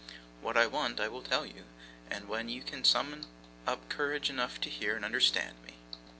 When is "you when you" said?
1.45-2.63